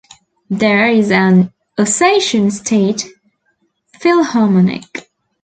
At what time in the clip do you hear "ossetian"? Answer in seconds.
1.77-2.49